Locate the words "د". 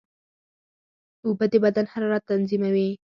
1.51-1.53